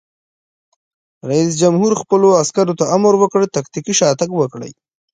رئیس 1.29 1.51
جمهور 1.61 1.91
خپلو 2.01 2.27
عسکرو 2.41 2.77
ته 2.79 2.83
امر 2.95 3.13
وکړ؛ 3.17 3.41
تکتیکي 3.57 3.93
شاتګ 3.99 4.29
وکړئ! 4.37 4.71